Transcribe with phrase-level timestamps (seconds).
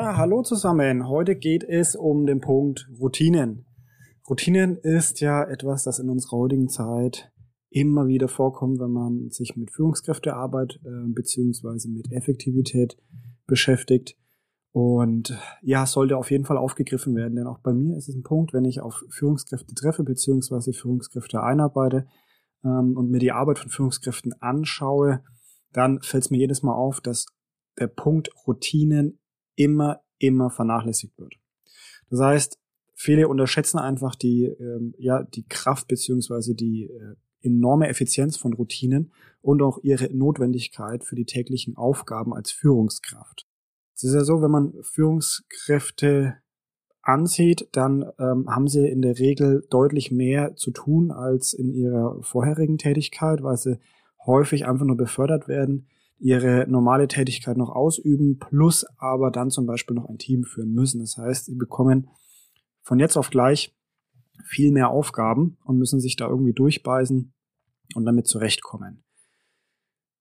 [0.00, 1.08] Ja, hallo zusammen.
[1.08, 3.66] Heute geht es um den Punkt Routinen.
[4.30, 7.32] Routinen ist ja etwas, das in unserer heutigen Zeit
[7.68, 12.96] immer wieder vorkommt, wenn man sich mit Führungskräftearbeit äh, beziehungsweise mit Effektivität
[13.48, 14.16] beschäftigt.
[14.70, 18.22] Und ja, sollte auf jeden Fall aufgegriffen werden, denn auch bei mir ist es ein
[18.22, 22.06] Punkt, wenn ich auf Führungskräfte treffe beziehungsweise Führungskräfte einarbeite
[22.64, 25.24] ähm, und mir die Arbeit von Führungskräften anschaue,
[25.72, 27.26] dann fällt es mir jedes Mal auf, dass
[27.80, 29.18] der Punkt Routinen
[29.58, 31.34] immer, immer vernachlässigt wird.
[32.10, 32.58] Das heißt,
[32.94, 39.12] viele unterschätzen einfach die, ähm, ja, die Kraft beziehungsweise die äh, enorme Effizienz von Routinen
[39.42, 43.46] und auch ihre Notwendigkeit für die täglichen Aufgaben als Führungskraft.
[43.94, 46.36] Es ist ja so, wenn man Führungskräfte
[47.02, 52.22] ansieht, dann ähm, haben sie in der Regel deutlich mehr zu tun als in ihrer
[52.22, 53.78] vorherigen Tätigkeit, weil sie
[54.26, 55.88] häufig einfach nur befördert werden
[56.18, 61.00] ihre normale Tätigkeit noch ausüben, plus aber dann zum Beispiel noch ein Team führen müssen.
[61.00, 62.08] Das heißt, sie bekommen
[62.82, 63.74] von jetzt auf gleich
[64.44, 67.32] viel mehr Aufgaben und müssen sich da irgendwie durchbeißen
[67.94, 69.04] und damit zurechtkommen.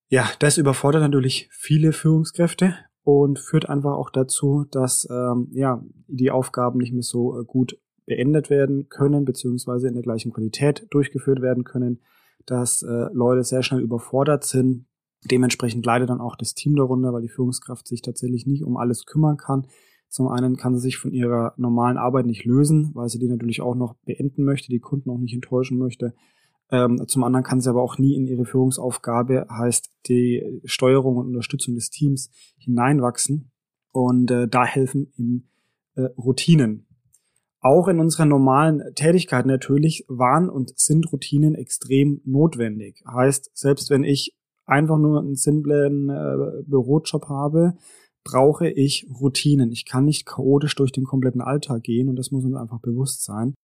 [0.10, 6.32] Ja, das überfordert natürlich viele Führungskräfte und führt einfach auch dazu, dass ähm, ja die
[6.32, 11.42] Aufgaben nicht mehr so äh, gut beendet werden können, beziehungsweise in der gleichen Qualität durchgeführt
[11.42, 12.02] werden können,
[12.46, 14.86] dass äh, Leute sehr schnell überfordert sind,
[15.32, 19.06] Dementsprechend leidet dann auch das Team darunter, weil die Führungskraft sich tatsächlich nicht um alles
[19.06, 19.68] kümmern kann.
[20.10, 23.62] Zum einen kann sie sich von ihrer normalen Arbeit nicht lösen, weil sie die natürlich
[23.62, 26.14] auch noch beenden möchte, die Kunden auch nicht enttäuschen möchte.
[26.70, 31.28] Ähm, zum anderen kann sie aber auch nie in ihre Führungsaufgabe, heißt die Steuerung und
[31.28, 33.52] Unterstützung des Teams, hineinwachsen.
[33.92, 35.48] Und äh, da helfen ihm
[35.96, 36.86] äh, Routinen.
[37.60, 43.04] Auch in unserer normalen Tätigkeit natürlich waren und sind Routinen extrem notwendig.
[43.10, 44.37] Heißt, selbst wenn ich
[44.68, 47.74] einfach nur einen simplen äh, Bürojob habe,
[48.24, 49.72] brauche ich Routinen.
[49.72, 53.24] Ich kann nicht chaotisch durch den kompletten Alltag gehen und das muss uns einfach bewusst
[53.24, 53.56] sein.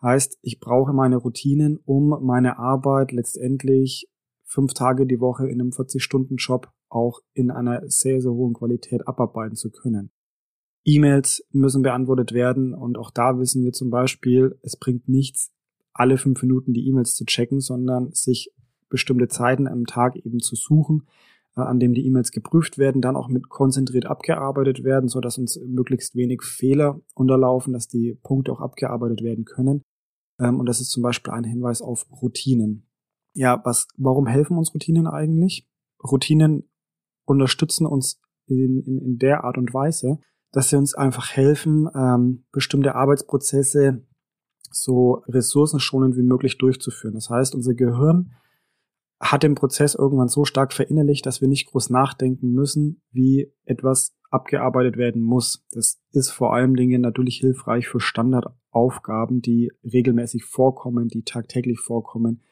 [0.00, 4.08] Heißt, ich brauche meine Routinen, um meine Arbeit letztendlich
[4.44, 9.56] fünf Tage die Woche in einem 40-Stunden-Job auch in einer sehr, sehr hohen Qualität abarbeiten
[9.56, 10.10] zu können.
[10.84, 15.52] E-Mails müssen beantwortet werden und auch da wissen wir zum Beispiel, es bringt nichts,
[15.92, 18.50] alle fünf Minuten die E-Mails zu checken, sondern sich
[18.92, 21.08] bestimmte Zeiten am Tag eben zu suchen,
[21.56, 25.38] äh, an dem die E-Mails geprüft werden, dann auch mit konzentriert abgearbeitet werden, so dass
[25.38, 29.82] uns möglichst wenig Fehler unterlaufen, dass die Punkte auch abgearbeitet werden können.
[30.38, 32.86] Ähm, und das ist zum Beispiel ein Hinweis auf Routinen.
[33.34, 35.66] Ja, was, warum helfen uns Routinen eigentlich?
[36.04, 36.68] Routinen
[37.24, 40.18] unterstützen uns in, in, in der Art und Weise,
[40.52, 44.04] dass sie uns einfach helfen, ähm, bestimmte Arbeitsprozesse
[44.70, 47.14] so ressourcenschonend wie möglich durchzuführen.
[47.14, 48.32] Das heißt, unser Gehirn
[49.22, 54.16] hat den Prozess irgendwann so stark verinnerlicht, dass wir nicht groß nachdenken müssen, wie etwas
[54.30, 55.64] abgearbeitet werden muss.
[55.70, 62.42] Das ist vor allem Dingen natürlich hilfreich für Standardaufgaben, die regelmäßig vorkommen, die tagtäglich vorkommen,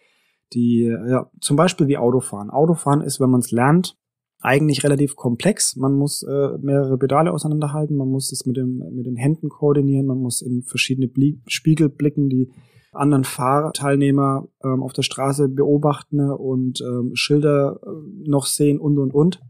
[0.53, 2.51] die ja, zum Beispiel wie Autofahren.
[2.51, 3.97] Autofahren ist, wenn man es lernt,
[4.39, 5.75] eigentlich relativ komplex.
[5.75, 10.07] Man muss äh, mehrere Pedale auseinanderhalten, man muss das mit, dem, mit den Händen koordinieren,
[10.07, 12.51] man muss in verschiedene Blie Spiegel blicken, die
[12.93, 19.13] anderen Fahrteilnehmer ähm, auf der Straße beobachten und ähm, Schilder äh, noch sehen und und
[19.15, 19.41] und.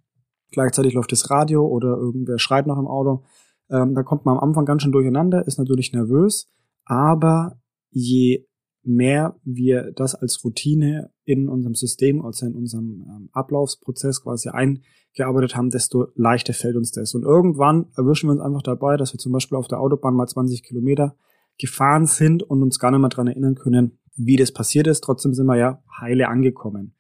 [0.51, 3.25] Gleichzeitig läuft das Radio oder irgendwer schreit noch im Auto.
[3.71, 6.49] Ähm, da kommt man am Anfang ganz schön durcheinander, ist natürlich nervös,
[6.84, 8.47] aber je
[8.83, 15.55] mehr wir das als Routine in unserem System, also in unserem ähm, Ablaufsprozess quasi eingearbeitet
[15.55, 17.15] haben, desto leichter fällt uns das.
[17.15, 20.27] Und irgendwann erwischen wir uns einfach dabei, dass wir zum Beispiel auf der Autobahn mal
[20.27, 21.15] 20 Kilometer
[21.60, 25.03] gefahren sind und uns gar nicht mehr dran erinnern können, wie das passiert ist.
[25.03, 26.94] Trotzdem sind wir ja heile angekommen.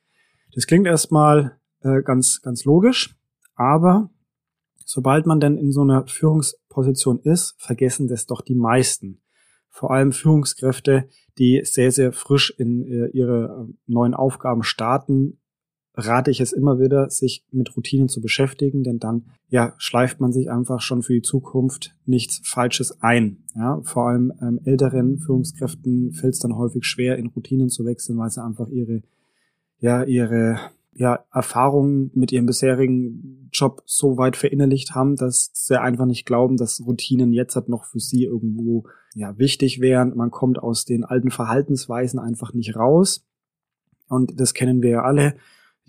[0.54, 3.16] Das klingt erstmal äh, ganz, ganz logisch,
[3.54, 4.10] aber
[4.84, 9.22] sobald man dann in so einer Führungsposition ist, vergessen das doch die meisten.
[9.68, 11.08] Vor allem Führungskräfte,
[11.38, 15.39] die sehr, sehr frisch in äh, ihre äh, neuen Aufgaben starten,
[15.94, 20.32] rate ich es immer wieder, sich mit Routinen zu beschäftigen, denn dann ja schleift man
[20.32, 23.44] sich einfach schon für die Zukunft nichts Falsches ein.
[23.54, 28.18] Ja, vor allem ähm, älteren Führungskräften fällt es dann häufig schwer, in Routinen zu wechseln,
[28.18, 29.02] weil sie einfach ihre
[29.78, 30.58] ja ihre
[30.92, 36.56] ja, Erfahrungen mit ihrem bisherigen Job so weit verinnerlicht haben, dass sie einfach nicht glauben,
[36.56, 38.84] dass Routinen jetzt halt noch für sie irgendwo
[39.14, 40.16] ja wichtig wären.
[40.16, 43.24] Man kommt aus den alten Verhaltensweisen einfach nicht raus.
[44.08, 45.36] Und das kennen wir ja alle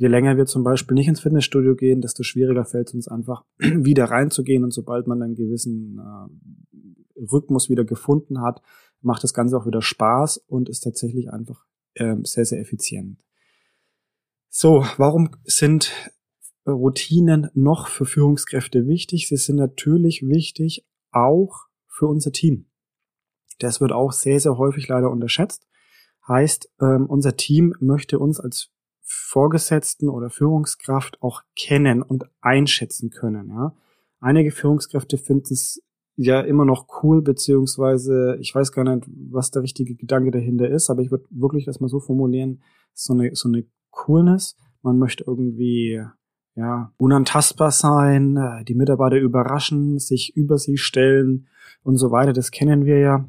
[0.01, 3.45] je länger wir zum Beispiel nicht ins Fitnessstudio gehen, desto schwieriger fällt es uns einfach
[3.59, 4.63] wieder reinzugehen.
[4.63, 8.63] Und sobald man einen gewissen äh, Rhythmus wieder gefunden hat,
[9.01, 13.23] macht das Ganze auch wieder Spaß und ist tatsächlich einfach äh, sehr, sehr effizient.
[14.49, 15.91] So, warum sind
[16.65, 19.27] Routinen noch für Führungskräfte wichtig?
[19.27, 22.65] Sie sind natürlich wichtig auch für unser Team.
[23.59, 25.67] Das wird auch sehr, sehr häufig leider unterschätzt.
[26.27, 28.70] Heißt, ähm, unser Team möchte uns als
[29.03, 33.49] Vorgesetzten oder Führungskraft auch kennen und einschätzen können.
[33.49, 33.75] Ja?
[34.19, 35.81] Einige Führungskräfte finden es
[36.15, 40.89] ja immer noch cool, beziehungsweise ich weiß gar nicht, was der richtige Gedanke dahinter ist,
[40.89, 42.61] aber ich würde wirklich das mal so formulieren,
[42.93, 44.55] so eine, so eine Coolness.
[44.81, 46.01] Man möchte irgendwie
[46.55, 51.47] ja, unantastbar sein, äh, die Mitarbeiter überraschen, sich über sie stellen
[51.83, 52.33] und so weiter.
[52.33, 53.25] Das kennen wir ja.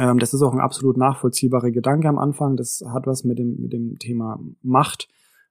[0.00, 2.56] Ähm, das ist auch ein absolut nachvollziehbarer Gedanke am Anfang.
[2.56, 5.08] Das hat was mit dem, mit dem Thema Macht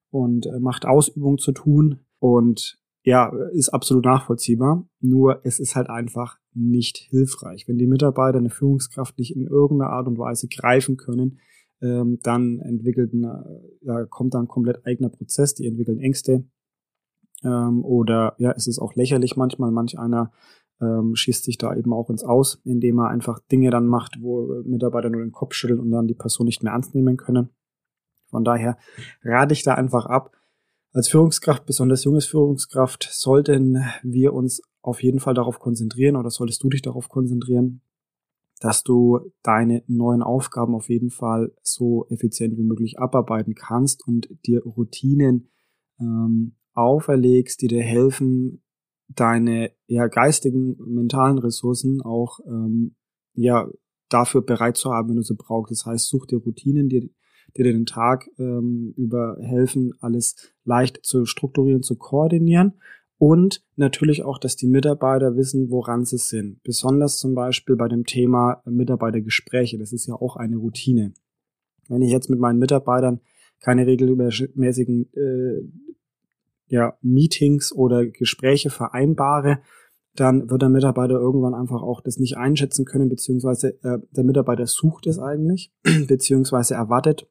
[0.09, 1.99] und äh, Machtausübung zu tun.
[2.17, 4.87] Und ja, ist absolut nachvollziehbar.
[5.01, 7.67] Nur es ist halt einfach nicht hilfreich.
[7.67, 11.39] Wenn die Mitarbeiter eine Führungskraft nicht in irgendeiner Art und Weise greifen können,
[11.81, 16.43] ähm, dann entwickelt ein, äh, ja, kommt dann ein komplett eigener Prozess, die entwickeln Ängste.
[17.43, 19.69] Ähm, oder ja, es ist auch lächerlich manchmal.
[19.69, 20.31] Manch einer
[20.81, 24.61] ähm, schießt sich da eben auch ins Aus, indem er einfach Dinge dann macht, wo
[24.65, 27.49] Mitarbeiter nur den Kopf schütteln und dann die Person nicht mehr ernst nehmen können.
[28.29, 28.77] Von daher
[29.23, 30.31] rate ich da einfach ab,
[30.91, 36.63] als Führungskraft, besonders junges Führungskraft, sollten wir uns auf jeden Fall darauf konzentrieren oder solltest
[36.63, 37.81] du dich darauf konzentrieren,
[38.59, 44.29] dass du deine neuen Aufgaben auf jeden Fall so effizient wie möglich abarbeiten kannst und
[44.45, 45.49] dir Routinen
[45.99, 48.63] ähm, auferlegst, die dir helfen,
[49.09, 52.95] deine ja geistigen, mentalen Ressourcen auch ähm,
[53.33, 53.67] ja
[54.09, 55.71] dafür bereit zu haben, wenn du sie brauchst.
[55.71, 57.11] Das heißt, such dir Routinen, die
[57.57, 60.35] die dir den Tag ähm, über helfen, alles
[60.65, 62.73] leicht zu strukturieren, zu koordinieren.
[63.17, 66.63] Und natürlich auch, dass die Mitarbeiter wissen, woran sie sind.
[66.63, 69.77] Besonders zum Beispiel bei dem Thema Mitarbeitergespräche.
[69.77, 71.13] Das ist ja auch eine Routine.
[71.89, 73.19] Wenn ich jetzt mit meinen Mitarbeitern
[73.59, 75.88] keine regelmäßigen äh,
[76.69, 79.59] ja, Meetings oder Gespräche vereinbare,
[80.15, 84.67] dann wird der Mitarbeiter irgendwann einfach auch das nicht einschätzen können, beziehungsweise äh, der Mitarbeiter
[84.67, 85.73] sucht es eigentlich,
[86.07, 87.27] beziehungsweise erwartet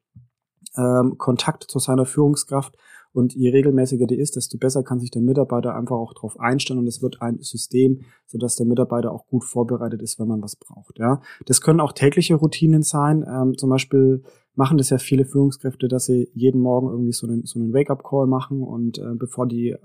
[0.76, 2.76] ähm, Kontakt zu seiner Führungskraft.
[3.12, 6.78] Und je regelmäßiger die ist, desto besser kann sich der Mitarbeiter einfach auch darauf einstellen
[6.78, 10.56] und es wird ein System, sodass der Mitarbeiter auch gut vorbereitet ist, wenn man was
[10.56, 10.98] braucht.
[10.98, 13.24] Ja, das können auch tägliche Routinen sein.
[13.26, 14.22] Ähm, zum Beispiel
[14.58, 18.26] machen das ja viele Führungskräfte, dass sie jeden Morgen irgendwie so einen, so einen Wake-up-Call
[18.26, 19.78] machen und äh, bevor die äh,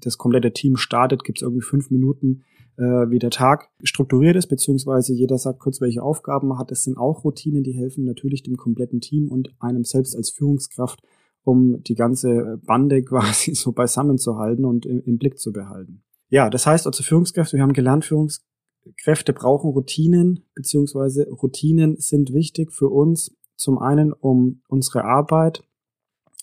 [0.00, 2.44] das komplette Team startet, gibt es irgendwie fünf Minuten,
[2.76, 6.70] äh, wie der Tag strukturiert ist, beziehungsweise jeder sagt kurz, welche Aufgaben man hat.
[6.70, 11.02] Das sind auch Routinen, die helfen natürlich dem kompletten Team und einem selbst als Führungskraft,
[11.42, 16.04] um die ganze Bande quasi so beisammen zu halten und im, im Blick zu behalten.
[16.28, 22.70] Ja, das heißt also Führungskräfte, wir haben gelernt, Führungskräfte brauchen Routinen, beziehungsweise Routinen sind wichtig
[22.70, 25.62] für uns, zum einen, um unsere Arbeit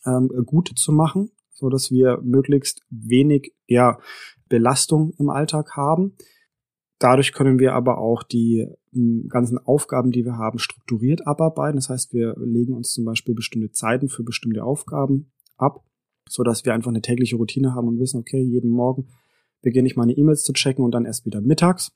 [0.05, 3.97] ähm, gut zu machen, so dass wir möglichst wenig ja,
[4.47, 6.13] Belastung im Alltag haben.
[6.99, 11.77] Dadurch können wir aber auch die hm, ganzen Aufgaben, die wir haben, strukturiert abarbeiten.
[11.77, 15.83] Das heißt, wir legen uns zum Beispiel bestimmte Zeiten für bestimmte Aufgaben ab,
[16.29, 19.07] so dass wir einfach eine tägliche Routine haben und wissen, okay, jeden Morgen
[19.63, 21.91] beginne ich meine E-Mails zu checken und dann erst wieder mittags.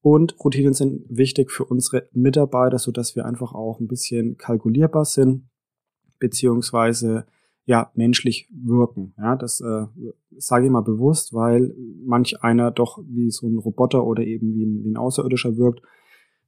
[0.00, 5.04] Und Routinen sind wichtig für unsere Mitarbeiter, so dass wir einfach auch ein bisschen kalkulierbar
[5.04, 5.48] sind,
[6.18, 7.26] beziehungsweise
[7.64, 9.12] ja menschlich wirken.
[9.18, 9.86] Ja, das äh,
[10.36, 11.74] sage ich mal bewusst, weil
[12.04, 15.82] manch einer doch wie so ein Roboter oder eben wie ein, wie ein Außerirdischer wirkt,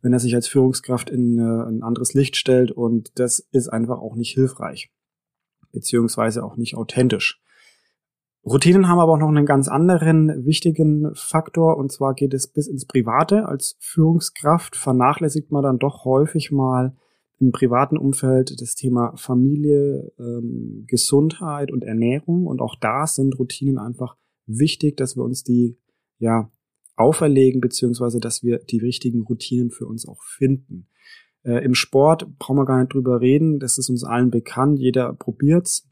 [0.01, 3.99] wenn er sich als Führungskraft in äh, ein anderes Licht stellt und das ist einfach
[3.99, 4.93] auch nicht hilfreich,
[5.73, 7.43] beziehungsweise auch nicht authentisch.
[8.45, 12.67] Routinen haben aber auch noch einen ganz anderen wichtigen Faktor und zwar geht es bis
[12.67, 13.47] ins Private.
[13.47, 16.95] Als Führungskraft vernachlässigt man dann doch häufig mal
[17.41, 22.47] im privaten Umfeld das Thema Familie, ähm, Gesundheit und Ernährung.
[22.47, 24.17] Und auch da sind Routinen einfach
[24.47, 25.79] wichtig, dass wir uns die
[26.19, 26.51] ja
[26.97, 30.89] auferlegen, beziehungsweise dass wir die richtigen Routinen für uns auch finden.
[31.45, 35.13] Äh, Im Sport brauchen wir gar nicht drüber reden, das ist uns allen bekannt, jeder
[35.13, 35.88] probiert's.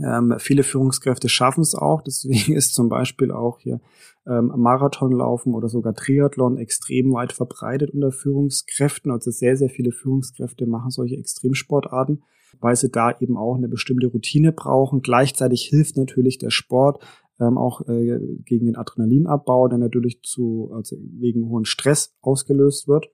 [0.00, 3.80] Ähm, viele Führungskräfte schaffen es auch, deswegen ist zum Beispiel auch hier
[4.26, 9.10] ähm, Marathonlaufen oder sogar Triathlon extrem weit verbreitet unter Führungskräften.
[9.10, 12.22] Also sehr, sehr viele Führungskräfte machen solche Extremsportarten,
[12.60, 15.02] weil sie da eben auch eine bestimmte Routine brauchen.
[15.02, 17.04] Gleichzeitig hilft natürlich der Sport
[17.38, 23.08] ähm, auch äh, gegen den Adrenalinabbau, der natürlich zu, also wegen hohen Stress ausgelöst wird.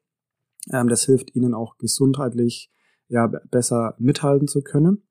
[0.73, 2.71] Ähm, das hilft ihnen auch gesundheitlich
[3.09, 5.08] ja, besser mithalten zu können.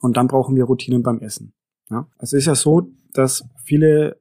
[0.00, 1.52] Und dann brauchen wir Routinen beim Essen.
[1.90, 2.06] Ja?
[2.18, 4.20] Also ist ja so, dass viele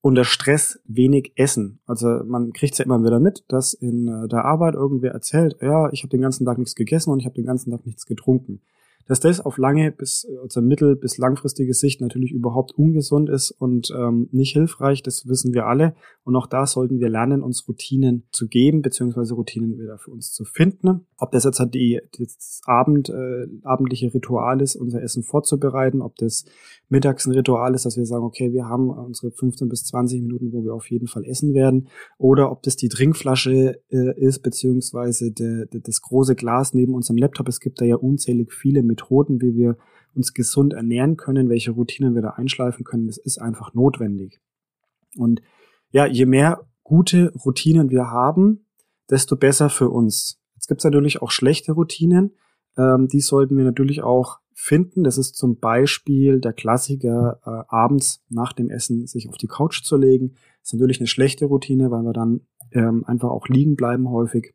[0.00, 1.80] unter Stress wenig essen.
[1.84, 5.56] Also man kriegt es ja immer wieder mit, dass in äh, der Arbeit irgendwer erzählt,
[5.60, 8.06] ja, ich habe den ganzen Tag nichts gegessen und ich habe den ganzen Tag nichts
[8.06, 8.62] getrunken.
[9.08, 13.90] Dass das auf lange bis also mittel- bis langfristige Sicht natürlich überhaupt ungesund ist und
[13.96, 15.94] ähm, nicht hilfreich, das wissen wir alle.
[16.24, 20.32] Und auch da sollten wir lernen, uns Routinen zu geben, beziehungsweise Routinen wieder für uns
[20.32, 21.06] zu finden.
[21.18, 26.16] Ob das jetzt halt die, das Abend, äh, abendliche Ritual ist, unser Essen vorzubereiten, ob
[26.16, 26.44] das
[26.88, 30.52] mittags ein Ritual ist, dass wir sagen, okay, wir haben unsere 15 bis 20 Minuten,
[30.52, 35.32] wo wir auf jeden Fall essen werden, oder ob das die Trinkflasche äh, ist, beziehungsweise
[35.32, 37.48] de, de, das große Glas neben unserem Laptop.
[37.48, 39.76] Es gibt da ja unzählig viele Methoden, wie wir
[40.14, 43.06] uns gesund ernähren können, welche Routinen wir da einschleifen können.
[43.06, 44.40] Das ist einfach notwendig.
[45.16, 45.42] Und
[45.90, 48.66] ja, je mehr gute Routinen wir haben,
[49.10, 50.40] desto besser für uns.
[50.54, 52.32] Jetzt gibt es natürlich auch schlechte Routinen.
[52.76, 55.04] Ähm, die sollten wir natürlich auch finden.
[55.04, 59.82] Das ist zum Beispiel der Klassiker, äh, abends nach dem Essen sich auf die Couch
[59.82, 60.32] zu legen.
[60.60, 62.40] Das ist natürlich eine schlechte Routine, weil wir dann
[62.72, 64.54] ähm, einfach auch liegen bleiben häufig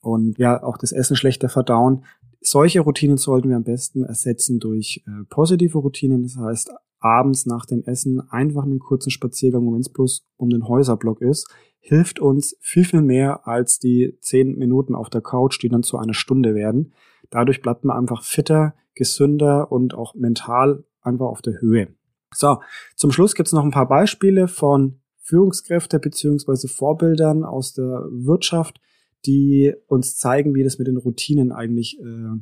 [0.00, 2.04] und ja, auch das Essen schlechter verdauen.
[2.40, 6.22] Solche Routinen sollten wir am besten ersetzen durch äh, positive Routinen.
[6.22, 10.66] Das heißt, abends nach dem Essen einfach einen kurzen Spaziergang, wenn es bloß um den
[10.66, 11.48] Häuserblock ist,
[11.80, 15.98] hilft uns viel, viel mehr als die zehn Minuten auf der Couch, die dann zu
[15.98, 16.92] einer Stunde werden.
[17.30, 21.88] Dadurch bleibt man einfach fitter, gesünder und auch mental einfach auf der Höhe.
[22.34, 22.58] So,
[22.96, 28.80] zum Schluss gibt's noch ein paar Beispiele von Führungskräfte beziehungsweise Vorbildern aus der Wirtschaft,
[29.26, 32.38] die uns zeigen, wie das mit den Routinen eigentlich äh,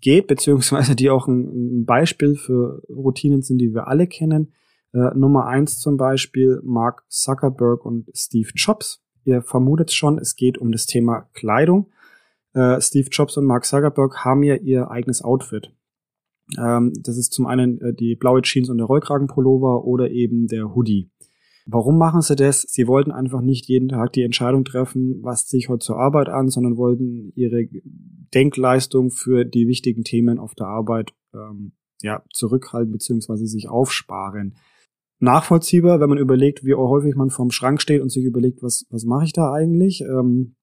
[0.00, 4.52] geht, beziehungsweise die auch ein, ein, Beispiel für Routinen sind, die wir alle kennen.
[4.92, 9.02] Äh, Nummer eins zum Beispiel Mark Zuckerberg und Steve Jobs.
[9.24, 11.90] Ihr vermutet schon, es geht um das Thema Kleidung.
[12.54, 15.70] Äh, Steve Jobs und Mark Zuckerberg haben ja ihr eigenes Outfit.
[16.56, 20.74] Ähm, das ist zum einen äh, die blaue Jeans und der Rollkragenpullover oder eben der
[20.74, 21.10] Hoodie.
[21.70, 22.62] Warum machen sie das?
[22.62, 26.30] Sie wollten einfach nicht jeden Tag die Entscheidung treffen, was ziehe ich heute zur Arbeit
[26.30, 27.68] an, sondern wollten ihre
[28.32, 33.44] Denkleistung für die wichtigen Themen auf der Arbeit ähm, ja, zurückhalten bzw.
[33.44, 34.56] sich aufsparen.
[35.18, 39.04] Nachvollziehbar, wenn man überlegt, wie häufig man vorm Schrank steht und sich überlegt, was, was
[39.04, 40.00] mache ich da eigentlich?
[40.00, 40.54] Ähm,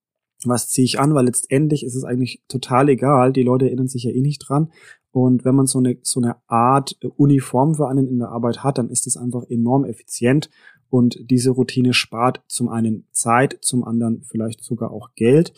[0.43, 3.31] was ziehe ich an, weil letztendlich ist es eigentlich total egal.
[3.31, 4.71] Die Leute erinnern sich ja eh nicht dran.
[5.11, 8.77] Und wenn man so eine, so eine Art Uniform für einen in der Arbeit hat,
[8.77, 10.49] dann ist es einfach enorm effizient
[10.95, 15.51] und diese Routine spart zum einen Zeit, zum anderen vielleicht sogar auch Geld.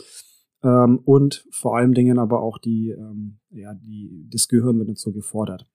[0.64, 5.00] Ähm, und vor allen Dingen aber auch die, ähm, ja, die, das Gehirn wird nicht
[5.00, 5.68] so gefordert.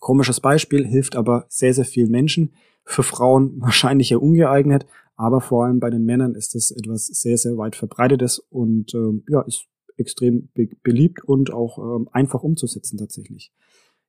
[0.00, 2.52] Komisches Beispiel, hilft aber sehr, sehr vielen Menschen.
[2.84, 4.84] Für Frauen wahrscheinlich ja ungeeignet,
[5.16, 9.24] aber vor allem bei den Männern ist das etwas sehr, sehr weit verbreitetes und ähm,
[9.30, 9.64] ja, ist
[9.96, 13.50] extrem be beliebt und auch ähm, einfach umzusetzen tatsächlich.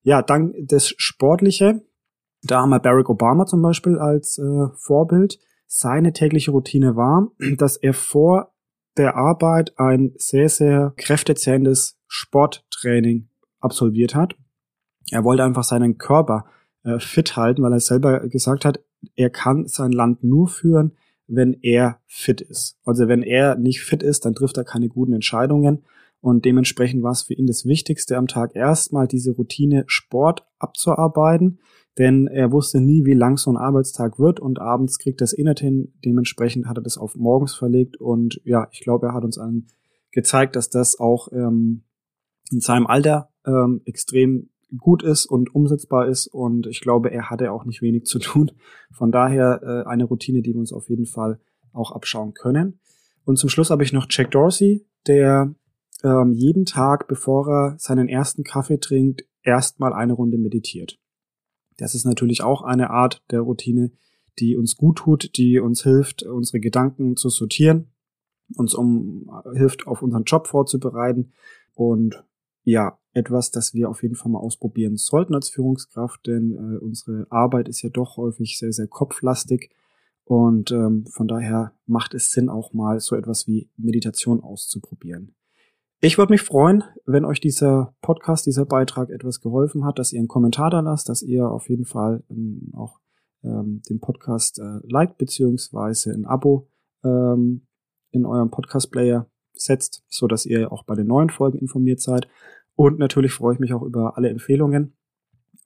[0.03, 1.81] Ja, dann das Sportliche.
[2.43, 5.39] Da haben wir Barack Obama zum Beispiel als äh, Vorbild.
[5.67, 8.53] Seine tägliche Routine war, dass er vor
[8.97, 13.29] der Arbeit ein sehr, sehr kräftezehrendes Sporttraining
[13.59, 14.35] absolviert hat.
[15.11, 16.45] Er wollte einfach seinen Körper
[16.83, 18.83] äh, fit halten, weil er selber gesagt hat,
[19.15, 22.77] er kann sein Land nur führen, wenn er fit ist.
[22.85, 25.83] Also wenn er nicht fit ist, dann trifft er keine guten Entscheidungen.
[26.19, 31.59] Und dementsprechend war es für ihn das Wichtigste am Tag erstmal diese Routine Sport abzuarbeiten,
[31.97, 35.43] denn er wusste nie, wie lang so ein Arbeitstag wird und abends kriegt das eh
[35.43, 35.93] nicht hin.
[36.05, 39.67] Dementsprechend hat er das auf morgens verlegt und ja, ich glaube, er hat uns allen
[40.11, 41.83] gezeigt, dass das auch ähm,
[42.51, 47.51] in seinem Alter ähm, extrem gut ist und umsetzbar ist und ich glaube, er hatte
[47.51, 48.51] auch nicht wenig zu tun.
[48.93, 51.39] Von daher äh, eine Routine, die wir uns auf jeden Fall
[51.73, 52.79] auch abschauen können.
[53.23, 55.53] Und zum Schluss habe ich noch Jack Dorsey, der
[56.03, 61.00] ähm, jeden Tag, bevor er seinen ersten Kaffee trinkt, erstmal eine Runde meditiert.
[61.81, 63.91] Das ist natürlich auch eine Art der Routine,
[64.37, 67.87] die uns gut tut, die uns hilft, unsere Gedanken zu sortieren,
[68.55, 71.31] uns um hilft, auf unseren Job vorzubereiten
[71.73, 72.23] und
[72.63, 77.25] ja, etwas, das wir auf jeden Fall mal ausprobieren sollten als Führungskraft, denn äh, unsere
[77.31, 79.71] Arbeit ist ja doch häufig sehr, sehr kopflastig
[80.23, 85.33] und ähm, von daher macht es Sinn, auch mal so etwas wie Meditation auszuprobieren.
[86.03, 90.17] Ich würde mich freuen, wenn euch dieser Podcast, dieser Beitrag etwas geholfen hat, dass ihr
[90.17, 92.99] einen Kommentar da lasst, dass ihr auf jeden Fall ähm, auch
[93.43, 96.67] ähm, den Podcast äh, liked beziehungsweise ein Abo
[97.03, 97.67] ähm,
[98.09, 102.27] in eurem Podcast-Player setzt, so dass ihr auch bei den neuen Folgen informiert seid.
[102.73, 104.95] Und natürlich freue ich mich auch über alle Empfehlungen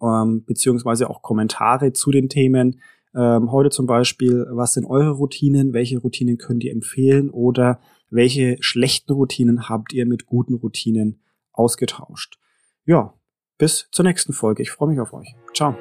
[0.01, 2.81] ähm, beziehungsweise auch Kommentare zu den Themen.
[3.15, 5.71] Ähm, heute zum Beispiel, was sind eure Routinen?
[5.71, 7.29] Welche Routinen könnt ihr empfehlen?
[7.29, 11.21] Oder welche schlechten Routinen habt ihr mit guten Routinen
[11.51, 12.37] ausgetauscht?
[12.85, 13.13] Ja,
[13.57, 14.61] bis zur nächsten Folge.
[14.61, 15.35] Ich freue mich auf euch.
[15.53, 15.75] Ciao.